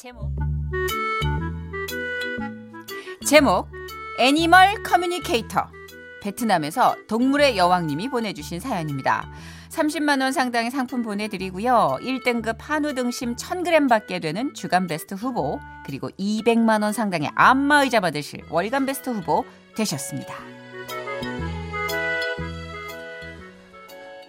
제목 0.00 0.32
제목 3.26 3.68
animal 4.18 4.82
communicator 4.82 5.66
베트남에서 6.22 6.96
동물의 7.06 7.58
여왕님이 7.58 8.08
보내주신 8.08 8.60
사연입니다. 8.60 9.30
30만 9.68 10.22
원 10.22 10.32
상당의 10.32 10.70
상품 10.70 11.02
보내드리고요. 11.02 11.98
1등급 12.00 12.56
한우 12.60 12.94
등심 12.94 13.36
1000g 13.36 13.90
받게 13.90 14.20
되는 14.20 14.54
주간 14.54 14.86
베스트 14.86 15.12
후보 15.12 15.60
그리고 15.84 16.08
200만 16.18 16.82
원 16.82 16.94
상당의 16.94 17.30
안마의자 17.34 18.00
받으실 18.00 18.40
월간 18.48 18.86
베스트 18.86 19.10
후보 19.10 19.44
되셨습니다. 19.76 20.34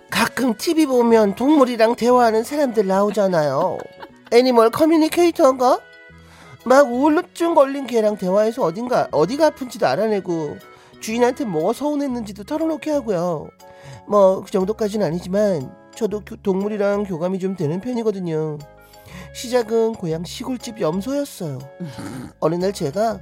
가끔 0.10 0.54
TV 0.56 0.86
보면 0.86 1.36
동물이랑 1.36 1.96
대화하는 1.96 2.44
사람들 2.44 2.88
나오잖아요. 2.88 3.78
애니멀 4.32 4.70
커뮤니케이터인가? 4.72 5.80
막 6.66 6.88
우울증 6.92 7.56
걸린 7.56 7.88
개랑 7.88 8.18
대화해서 8.18 8.62
어딘가 8.64 9.08
어디가 9.12 9.48
아픈지도 9.48 9.88
알아내고 9.88 10.58
주인한테 11.00 11.46
뭐가 11.46 11.74
서운했는지도 11.74 12.44
털어놓게 12.44 12.92
하고요. 12.92 13.50
뭐 14.08 14.42
그 14.44 14.52
정도까지는 14.52 15.06
아니지만 15.06 15.74
저도 15.96 16.22
교- 16.26 16.36
동물이랑 16.38 17.04
교감이 17.04 17.40
좀 17.40 17.56
되는 17.56 17.80
편이거든요. 17.82 18.58
시작은 19.34 19.94
고향 19.96 20.24
시골집 20.24 20.80
염소였어요. 20.80 21.60
어느 22.40 22.56
날 22.56 22.72
제가 22.74 23.20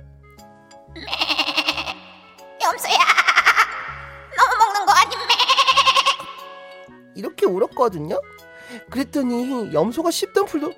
염소야 2.61 2.97
너무 4.37 4.57
먹는 4.65 4.85
거 4.85 4.91
아니면 4.91 5.27
이렇게 7.15 7.45
울었거든요. 7.45 8.19
그랬더니 8.89 9.73
염소가 9.73 10.11
씹던 10.11 10.45
풀도 10.45 10.71
탁 10.71 10.77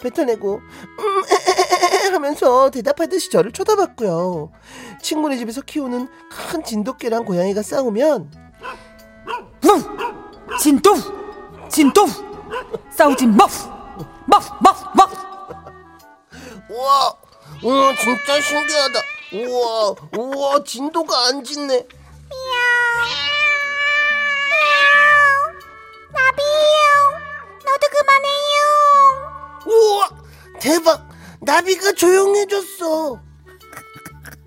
뱉어내고 0.00 0.56
음, 0.56 2.14
하면서 2.14 2.70
대답하듯이 2.70 3.30
저를 3.30 3.52
쳐다봤고요. 3.52 4.50
친구네 5.02 5.36
집에서 5.36 5.60
키우는 5.60 6.08
큰 6.30 6.64
진돗개랑 6.64 7.24
고양이가 7.24 7.62
싸우면 7.62 8.32
진도! 10.60 10.94
진도! 11.68 12.06
싸우지 12.90 13.26
머프 13.28 13.54
머프 14.26 14.48
머프 14.60 14.84
머프 14.96 15.30
우와, 16.70 17.14
우와 17.64 17.94
진짜 17.96 18.40
신기하다. 18.40 19.00
우와, 19.34 19.94
우와 20.16 20.64
진도가 20.64 21.26
안 21.26 21.42
짖네. 21.44 21.84
대박 30.60 31.08
나비가 31.40 31.92
조용해졌어. 31.92 33.20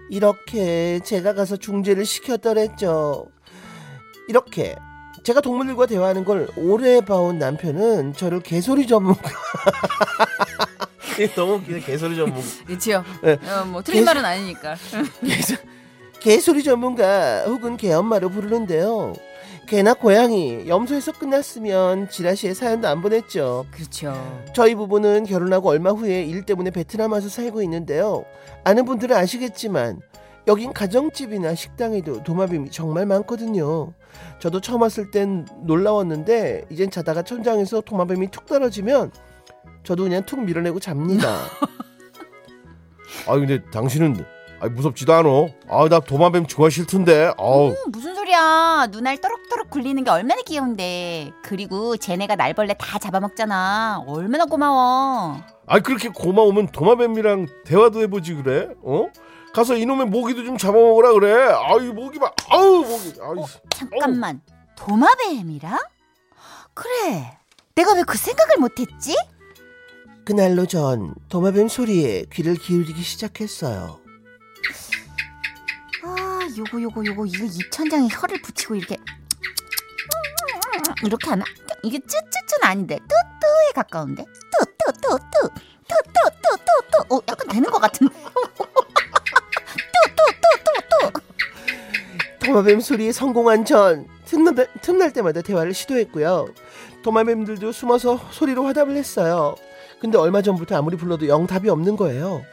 이렇게 0.10 1.00
제가 1.04 1.34
가서 1.34 1.58
중재를 1.58 2.06
시켰더랬죠. 2.06 3.28
이렇게 4.28 4.76
제가 5.24 5.42
동물들과 5.42 5.88
대화하는 5.88 6.24
걸 6.24 6.48
오래 6.56 7.02
봐온 7.02 7.40
남편은 7.40 8.14
저를 8.14 8.42
개소리 8.42 8.86
전문가. 8.86 9.22
너무 11.36 11.56
웃기네 11.56 11.80
개소리 11.82 12.16
전문가. 12.16 12.48
그렇죠. 12.66 13.04
네. 13.24 13.38
어, 13.50 13.66
뭐 13.66 13.82
틀린 13.82 14.06
말은 14.06 14.24
아니니까. 14.24 14.76
개소, 15.26 15.56
개소리 16.20 16.64
전문가 16.64 17.46
혹은 17.46 17.78
개엄마로 17.78 18.30
부르는데요. 18.30 19.14
개나 19.74 19.96
고양이 19.96 20.68
염소에서 20.68 21.14
끝났으면 21.14 22.08
지라시에 22.08 22.54
사연도 22.54 22.88
안 22.88 23.02
보냈죠. 23.02 23.66
그렇죠. 23.72 24.14
저희 24.54 24.76
부부는 24.76 25.26
결혼하고 25.26 25.70
얼마 25.70 25.90
후에 25.90 26.22
일 26.26 26.46
때문에 26.46 26.70
베트남 26.70 27.12
와서 27.12 27.28
살고 27.28 27.64
있는데요. 27.64 28.24
아는 28.64 28.86
분들은 28.86 29.18
아시겠지만 29.18 30.00
여긴 30.46 30.74
가정집이나 30.74 31.56
식당에도 31.56 32.22
도마뱀이 32.22 32.70
정말 32.70 33.08
많거든요. 33.08 33.96
저도 34.38 34.62
처음 34.62 34.84
왔을 34.84 35.10
땐 35.10 35.48
놀라웠는데 35.64 36.66
이젠 36.70 36.92
자다가 36.92 37.24
천장에서 37.24 37.82
도마뱀이 37.82 38.30
툭 38.30 38.46
떨어지면 38.46 39.12
저도 39.82 40.04
그냥 40.04 40.24
툭 40.24 40.44
밀어내고 40.44 40.80
잡니다. 40.80 41.28
아 43.26 43.34
근데 43.34 43.60
당신은 43.72 44.24
아, 44.64 44.70
무섭지도 44.70 45.14
않아. 45.14 45.30
아나 45.68 46.00
도마뱀 46.00 46.46
좋아 46.46 46.70
싫던데. 46.70 47.34
아우 47.38 47.72
음, 47.72 47.76
무슨 47.92 48.16
소리야 48.16 48.88
눈알 48.92 49.18
또록또록 49.18 49.33
굴리는 49.74 50.04
게 50.04 50.12
얼마나 50.12 50.40
귀여운데 50.44 51.32
그리고 51.42 51.98
쟤네가 51.98 52.36
날벌레 52.36 52.76
다 52.78 53.00
잡아먹잖아 53.00 54.04
얼마나 54.06 54.46
고마워 54.46 55.42
아 55.66 55.80
그렇게 55.80 56.10
고마우면 56.10 56.68
도마뱀이랑 56.68 57.48
대화도 57.66 58.02
해보지 58.04 58.36
그래? 58.36 58.68
어? 58.84 59.08
가서 59.52 59.76
이놈의 59.76 60.06
모기도 60.08 60.44
좀 60.44 60.58
잡아먹으라 60.60 61.14
그래. 61.14 61.34
아이 61.52 61.88
모기 61.88 62.20
봐. 62.20 62.32
아우 62.50 62.82
모기. 62.82 63.14
아이. 63.20 63.46
잠깐만 63.72 64.42
도마뱀이라? 64.76 65.80
그래 66.76 67.38
내가 67.74 67.94
왜 67.94 68.04
그 68.04 68.16
생각을 68.18 68.58
못했지? 68.58 69.16
그날로 70.24 70.68
전 70.68 71.16
도마뱀 71.30 71.68
소리에 71.68 72.26
귀를 72.32 72.56
기울이기 72.56 73.02
시작했어요. 73.02 74.00
아 76.06 76.40
요거 76.58 76.80
요거 76.82 77.06
요거 77.06 77.26
이거 77.26 77.46
입천장에 77.46 78.08
혀를 78.12 78.40
붙이고 78.42 78.76
이렇게 78.76 78.98
이렇게 81.06 81.30
하나? 81.30 81.44
이게 81.84 82.00
쯔쯔쯔는 82.00 82.64
아닌데 82.64 82.98
뚜뚜에 82.98 83.72
가까운데 83.76 84.24
뚜뚜뚜뚜 84.24 85.50
뚜뚜뚜뚜뚜 85.88 87.14
어 87.14 87.22
약간 87.28 87.48
되는 87.50 87.70
것 87.70 87.80
같은데 87.80 88.14
뚜뚜뚜뚜뚜 90.06 91.20
도마뱀 92.40 92.80
소리에 92.80 93.12
성공한 93.12 93.66
전 93.66 94.08
틈날, 94.26 94.68
틈날 94.82 95.14
때마다 95.14 95.42
대화를 95.42 95.74
시도했고요. 95.74 96.48
도마뱀들도 97.04 97.72
숨어서 97.72 98.20
소리로 98.32 98.66
화답을 98.66 98.96
했어요. 98.96 99.56
근데 100.00 100.18
얼마 100.18 100.42
전부터 100.42 100.76
아무리 100.78 100.98
불러도 100.98 101.28
영 101.28 101.48
답이 101.48 101.70
없는 101.70 101.96
거예요. 101.98 102.44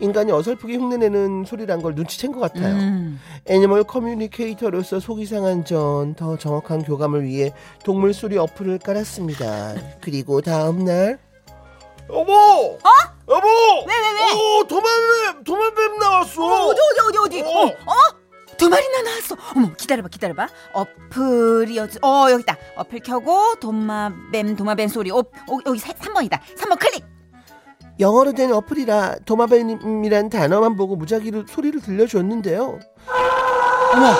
인간이 0.00 0.32
어설프게 0.32 0.74
흉내내는 0.74 1.44
소리란 1.44 1.82
걸 1.82 1.94
눈치챈 1.94 2.32
것 2.32 2.40
같아요. 2.40 2.74
음. 2.74 3.20
animal 3.46 3.84
communicator로서 3.84 5.00
속이 5.00 5.26
상한 5.26 5.64
전 5.64 6.14
더 6.16 6.36
정확한 6.36 6.82
교감을 6.84 7.24
위해 7.24 7.52
동물 7.84 8.12
소리 8.14 8.36
어플을 8.38 8.78
깔았습니다. 8.78 9.74
그리고 10.00 10.40
다음 10.40 10.84
날 10.84 11.18
여보. 12.08 12.32
어? 12.32 12.78
여보. 13.28 13.46
왜, 13.86 13.94
왜, 13.94 14.12
왜? 14.12 14.32
오 14.60 14.64
도마뱀 14.66 15.44
도마뱀 15.44 15.98
나왔어. 15.98 16.66
어디 16.68 16.78
어디 16.80 17.18
어디 17.18 17.18
어디? 17.40 17.42
어. 17.42 17.62
어? 17.62 17.66
어? 17.66 18.24
두 18.56 18.68
마리나 18.68 19.02
나왔어. 19.02 19.36
어머 19.56 19.72
기다려봐 19.72 20.08
기다려봐. 20.08 20.46
어플이 20.74 21.78
어디? 21.78 21.98
어 22.02 22.26
여기 22.30 22.42
있다. 22.42 22.56
어플 22.76 23.00
켜고 23.00 23.54
도마뱀 23.56 24.56
도마뱀 24.56 24.88
소리. 24.88 25.10
어, 25.10 25.18
어 25.18 25.58
여기 25.66 25.80
3번이다. 25.80 26.40
3번 26.58 26.78
클릭. 26.78 27.04
영어로 28.00 28.32
된 28.32 28.52
어플이라 28.52 29.16
도마뱀이란 29.24 30.30
단어만 30.30 30.76
보고 30.76 30.96
무작위로 30.96 31.44
소리를 31.48 31.80
들려줬는데요. 31.80 32.80
어머 33.92 34.14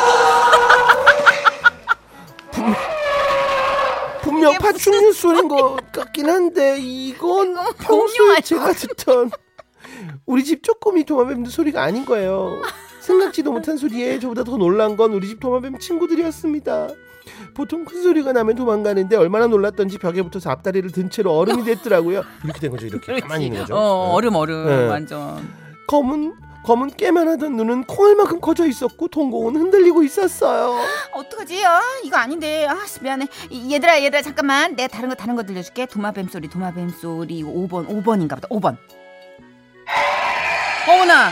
분명 4.22 4.54
파충류 4.54 5.12
소리인 5.12 5.48
것 5.48 5.92
같긴 5.92 6.30
한데 6.30 6.78
이건 6.78 7.56
평소에 7.78 8.40
제가 8.40 8.72
듣던 8.72 9.30
우리 10.26 10.44
집 10.44 10.62
쪼꼬미 10.62 11.04
도마뱀들 11.04 11.50
소리가 11.50 11.82
아닌 11.82 12.04
거예요. 12.04 12.62
생각지도 13.04 13.52
못한 13.52 13.76
소리에 13.76 14.18
저보다 14.18 14.44
더 14.44 14.56
놀란 14.56 14.96
건 14.96 15.12
우리 15.12 15.28
집 15.28 15.38
도마뱀 15.40 15.78
친구들이었습니다. 15.78 16.88
보통 17.54 17.84
큰 17.84 18.02
소리가 18.02 18.32
나면 18.32 18.54
도망가는데 18.56 19.16
얼마나 19.16 19.46
놀랐던지 19.46 19.98
벽에 19.98 20.22
붙어서 20.22 20.50
앞다리를 20.50 20.90
든 20.90 21.10
채로 21.10 21.36
얼음이 21.36 21.64
됐더라고요. 21.64 22.22
이렇게 22.44 22.60
된 22.60 22.70
거죠 22.70 22.86
이렇게 22.86 23.20
가만히 23.20 23.46
있는 23.46 23.60
거죠. 23.60 23.74
어 23.76 24.06
네. 24.08 24.14
얼음 24.14 24.34
얼음 24.36 24.66
네. 24.66 24.86
완전. 24.88 25.48
검은 25.86 26.34
검은 26.64 26.90
깨만 26.96 27.28
하던 27.28 27.56
눈은 27.56 27.84
콩알만큼 27.84 28.40
커져 28.40 28.66
있었고 28.66 29.08
동공은 29.08 29.54
흔들리고 29.56 30.02
있었어요. 30.02 30.78
어떡하지? 31.12 31.64
아 31.66 31.80
이거 32.04 32.16
아닌데. 32.16 32.66
아 32.66 32.86
씨, 32.86 33.02
미안해. 33.02 33.26
이- 33.50 33.74
얘들아 33.74 34.02
얘들아 34.02 34.22
잠깐만. 34.22 34.74
내가 34.74 34.88
다른 34.88 35.10
거 35.10 35.14
다른 35.14 35.36
거 35.36 35.42
들려줄게. 35.42 35.84
도마뱀 35.86 36.28
소리 36.28 36.48
도마뱀 36.48 36.88
소리 36.88 37.42
5번 37.42 37.86
5번인가 37.88 38.30
보다. 38.36 38.48
5번. 38.48 38.76
어머나. 40.88 41.30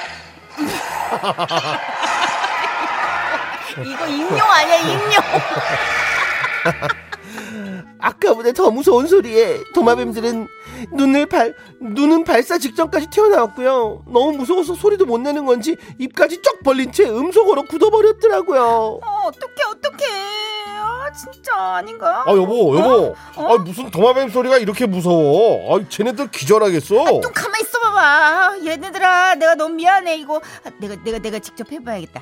이거 3.84 4.06
익룡 4.06 4.40
아니야 4.40 4.76
익룡. 4.76 5.22
아까보다 7.98 8.52
더 8.52 8.70
무서운 8.70 9.06
소리에 9.06 9.60
도마뱀들은 9.74 10.48
눈을 10.92 11.26
발 11.26 11.54
눈은 11.80 12.24
발사 12.24 12.58
직전까지 12.58 13.06
튀어나왔고요. 13.10 14.02
너무 14.06 14.32
무서워서 14.32 14.74
소리도 14.74 15.06
못 15.06 15.18
내는 15.18 15.46
건지 15.46 15.76
입까지 15.98 16.42
쩍 16.42 16.62
벌린 16.64 16.90
채 16.92 17.04
음속으로 17.04 17.62
굳어버렸더라고요. 17.64 18.60
어, 19.02 19.22
어떡해 19.26 19.54
어떡해. 19.70 20.04
아 20.84 21.12
진짜 21.12 21.56
아닌가? 21.76 22.24
아 22.26 22.30
여보 22.32 22.76
여보. 22.76 23.14
어? 23.36 23.54
아 23.54 23.56
무슨 23.58 23.90
도마뱀 23.90 24.30
소리가 24.30 24.58
이렇게 24.58 24.86
무서워. 24.86 25.76
아 25.76 25.84
쟤네들 25.88 26.28
기절하겠어. 26.30 27.20
좀 27.20 27.32
가만 27.32 27.61
아파. 28.02 28.58
얘네들아, 28.64 29.36
내가 29.36 29.54
너무 29.54 29.76
미안해. 29.76 30.16
이거 30.16 30.40
아, 30.64 30.70
내가 30.80 30.96
내가 31.04 31.18
내가 31.18 31.38
직접 31.38 31.70
해봐야겠다. 31.70 32.20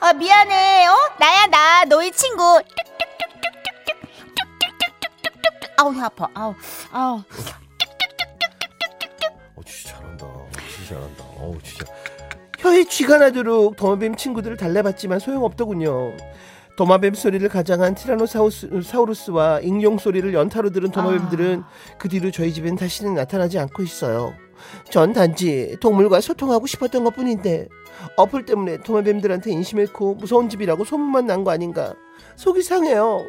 아 0.00 0.12
미안해. 0.12 0.86
어? 0.88 0.94
나야 1.18 1.46
나 1.46 1.84
너희 1.84 2.10
친구. 2.10 2.60
아우 5.76 5.92
혀 5.92 6.04
아파. 6.04 6.28
아우 6.34 6.54
아우. 6.90 7.22
어, 9.56 9.62
진짜 9.64 9.96
잘한다. 9.96 10.26
진짜 10.68 10.94
잘한다. 10.94 11.24
어우, 11.38 11.58
진짜. 11.62 11.86
혀에 12.58 12.84
쥐가 12.84 13.18
나도록 13.18 13.76
도마뱀 13.76 14.16
친구들을 14.16 14.56
달래봤지만 14.56 15.20
소용없더군요. 15.20 16.16
도마뱀 16.76 17.14
소리를 17.14 17.48
가장한 17.48 17.94
티라노사우루스와 17.94 19.60
익룡 19.60 19.98
소리를 19.98 20.34
연타로 20.34 20.70
들은 20.70 20.90
도마뱀들은 20.90 21.62
그 21.98 22.08
뒤로 22.08 22.30
저희 22.32 22.52
집엔 22.52 22.74
다시는 22.76 23.14
나타나지 23.14 23.58
않고 23.60 23.82
있어요. 23.82 24.34
전 24.90 25.12
단지 25.12 25.76
동물과 25.80 26.20
소통하고 26.20 26.66
싶었던 26.66 27.04
것 27.04 27.14
뿐인데 27.14 27.68
어플 28.16 28.44
때문에 28.44 28.78
도마뱀들한테 28.78 29.52
인심 29.52 29.78
잃고 29.78 30.14
무서운 30.16 30.48
집이라고 30.48 30.84
소문만 30.84 31.26
난 31.26 31.44
거 31.44 31.50
아닌가 31.52 31.94
속이 32.36 32.62
상해요. 32.62 33.24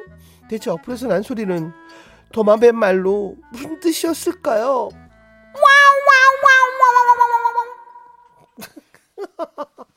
대체 0.50 0.72
어플에서 0.72 1.08
난 1.08 1.22
소리는 1.22 1.72
도마뱀 2.32 2.76
말로 2.76 3.36
무슨 3.52 3.80
뜻이었을까요? 3.80 4.90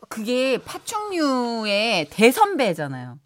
그게 0.08 0.58
파충류의 0.64 2.08
대선배잖아요. 2.10 3.18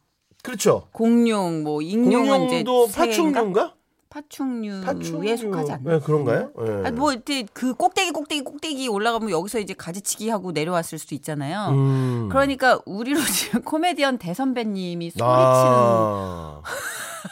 그렇죠. 0.42 0.88
공룡, 0.92 1.62
뭐 1.62 1.80
익룡은 1.82 2.46
이제 2.46 2.64
공룡도? 2.64 2.88
파충류인가? 2.88 3.74
파충류에 4.10 4.80
파충류. 4.84 5.36
속하지 5.38 5.72
않나? 5.72 5.90
네, 5.92 5.98
그런가요? 6.00 6.50
네. 6.58 6.88
아, 6.88 6.90
뭐 6.90 7.12
이렇게 7.12 7.46
그 7.54 7.72
꼭대기 7.74 8.10
꼭대기 8.10 8.42
꼭대기 8.42 8.88
올라가면 8.88 9.30
여기서 9.30 9.58
이제 9.60 9.72
가지치기 9.72 10.28
하고 10.28 10.52
내려왔을 10.52 10.98
수도 10.98 11.14
있잖아요. 11.14 11.68
음. 11.70 12.28
그러니까 12.30 12.78
우리로 12.84 13.20
지금 13.22 13.62
코미디언 13.64 14.18
대선배님이 14.18 15.10
소리치는 15.10 15.26
아. 15.32 16.60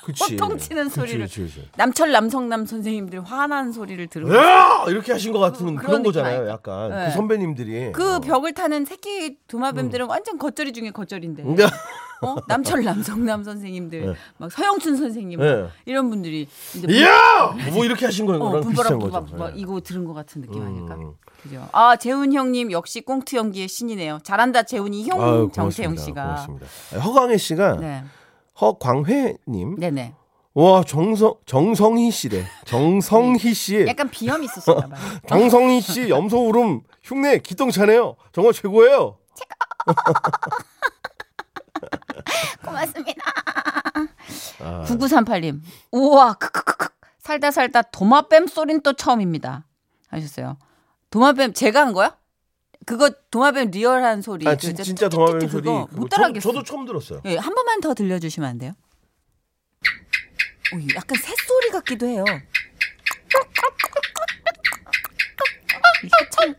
그치. 0.05 0.35
호통치는 0.37 0.85
그치, 0.85 0.95
소리를 0.95 1.21
그치, 1.27 1.43
그치. 1.43 1.69
남철 1.77 2.13
남성남 2.13 2.65
선생님들 2.65 3.23
화난 3.25 3.73
소리를 3.73 4.07
들으면 4.07 4.37
야! 4.37 4.85
이렇게 4.89 5.13
하신 5.13 5.33
것 5.33 5.41
같은 5.41 5.75
그- 5.77 5.85
그런 5.87 6.03
거잖아요. 6.03 6.49
약간 6.49 6.91
네. 6.91 7.07
그 7.07 7.11
선배님들이 7.11 7.93
그 7.93 8.15
어. 8.15 8.21
벽을 8.21 8.55
타는 8.55 8.85
새끼 8.87 9.37
도마뱀들은 9.49 10.07
완전 10.07 10.39
겉절이 10.39 10.73
중에 10.73 10.93
겉절인데 10.93 11.43
네. 11.43 11.67
어? 12.23 12.37
남철 12.47 12.85
남성남 12.85 13.45
선생님들 13.45 14.07
네. 14.07 14.15
막 14.39 14.51
서영춘 14.53 14.97
선생님 14.97 15.41
네. 15.41 15.69
이런 15.87 16.11
분들이 16.11 16.47
이제 16.75 17.03
야! 17.03 17.55
뭐 17.73 17.85
이렇게 17.85 18.05
하신 18.07 18.27
거랑 18.27 18.43
어, 18.43 18.61
불바라 18.61 18.97
거죠. 18.99 19.25
불바 19.27 19.51
네. 19.51 19.53
이거 19.57 19.81
들은 19.81 20.05
것 20.05 20.13
같은 20.15 20.43
느낌 20.43 20.63
아닐까? 20.63 20.95
음. 20.97 21.13
그죠? 21.43 21.67
아 21.73 21.97
재훈 21.97 22.33
형님 22.33 22.71
역시 22.73 23.01
꽁트 23.01 23.37
연기의 23.37 23.69
신이네요. 23.69 24.19
잘한다 24.23 24.65
재훈이 24.65 25.09
형 25.09 25.21
아유, 25.23 25.51
정태영. 25.53 25.97
씨가. 25.97 26.23
고맙습니다. 26.23 26.67
허광혜 27.01 27.37
씨가 27.39 27.77
네, 27.77 28.05
허광회님 28.61 29.77
네네. 29.79 30.15
와 30.53 30.83
정성 30.85 31.35
정성희 31.47 32.11
씨래 32.11 32.45
정성희 32.65 33.55
씨 33.55 33.87
약간 33.87 34.11
비염 34.11 34.43
있으신가 34.43 34.81
봐요. 34.89 35.01
정성희 35.29 35.81
씨 35.81 36.09
염소 36.11 36.49
울음 36.49 36.81
흉내 37.03 37.39
기똥차네요 37.39 38.17
정말 38.33 38.53
최고예요 38.53 39.13
고 39.13 39.17
맙습니다. 42.81 43.23
아, 44.61 44.85
9938님. 44.87 45.61
우와 45.93 46.35
크크크크 46.35 46.89
살다 47.19 47.51
살다 47.51 47.83
도마뱀 47.83 48.47
소린 48.47 48.81
또 48.83 48.93
처음입니다. 48.93 49.67
하셨어요. 50.09 50.59
도마뱀 51.11 51.53
제가 51.53 51.81
한 51.81 51.93
거야? 51.93 52.17
그거 52.87 53.11
도마뱀 53.31 53.71
리얼한 53.71 54.23
소리. 54.23 54.47
아그 54.49 54.59
진, 54.59 54.75
저 54.77 54.83
진짜 54.83 55.09
도마뱀 55.09 55.49
소리 55.49 55.69
못 55.69 56.09
저, 56.11 56.17
따라하겠어. 56.17 56.49
저도 56.49 56.63
처음 56.65 56.87
들었어요 56.87 57.21
예, 57.27 57.37
한 57.37 57.55
번만 57.55 57.81
더 57.81 57.95
들려주시면 57.95 58.49
안 58.49 58.59
돼요? 58.59 58.73
오, 60.73 60.79
약간 60.97 61.19
새소리 61.21 61.71
같기도 61.73 62.07
해요. 62.07 62.25
이 66.05 66.09
새참. 66.09 66.55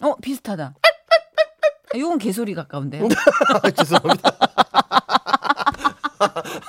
어 0.00 0.16
비슷하다. 0.16 0.74
아, 0.74 1.96
이건 1.96 2.18
개소리 2.18 2.54
가까운데요. 2.54 3.06
아, 3.62 3.70
죄송합니다 3.70 4.30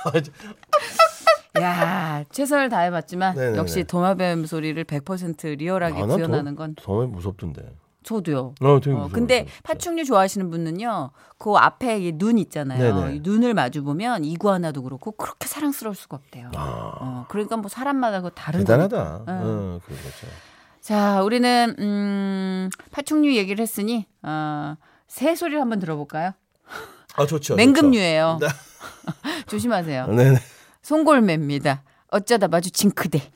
야 1.60 2.24
최선을 2.30 2.68
다해봤지만 2.68 3.36
네네네. 3.36 3.58
역시 3.58 3.84
도마뱀 3.84 4.44
소리를 4.46 4.82
100% 4.84 5.56
리얼하게 5.58 6.02
아, 6.02 6.06
난 6.06 6.16
구현하는 6.16 6.52
도- 6.54 6.58
건 6.58 6.74
도마뱀 6.76 7.12
무섭던데 7.12 7.76
저도요. 8.02 8.54
어, 8.60 8.80
되게 8.80 8.90
어, 8.90 9.04
무서워요, 9.04 9.08
근데 9.08 9.44
진짜. 9.46 9.60
파충류 9.62 10.04
좋아하시는 10.04 10.50
분은요, 10.50 11.10
그 11.38 11.54
앞에 11.54 12.00
이눈 12.00 12.36
있잖아요. 12.36 13.08
이 13.12 13.20
눈을 13.20 13.54
마주 13.54 13.82
보면 13.82 14.24
이구아나도 14.24 14.82
그렇고 14.82 15.12
그렇게 15.12 15.46
사랑스러울 15.48 15.94
수가 15.96 16.18
없대요. 16.18 16.50
아, 16.54 16.92
어, 17.00 17.24
그러니까 17.30 17.56
뭐 17.56 17.70
사람마다 17.70 18.20
그 18.20 18.30
다른 18.34 18.60
대단하다. 18.60 19.02
어. 19.02 19.24
어, 19.26 19.80
그렇죠 19.86 20.26
자, 20.82 21.22
우리는 21.22 21.74
음, 21.78 22.68
파충류 22.90 23.34
얘기를 23.36 23.62
했으니 23.62 24.06
어, 24.22 24.74
새 25.08 25.34
소리를 25.34 25.58
한번 25.58 25.78
들어볼까요? 25.78 26.32
아 27.16 27.26
좋죠 27.26 27.54
맹금류예요. 27.56 28.38
네. 28.40 28.48
조심하세요. 29.48 30.06
좋죠. 30.06 30.14
네네 30.16 30.38
송골매입니다. 30.82 31.82
어쩌다 32.08 32.48
마주친 32.48 32.90
그대. 32.92 33.32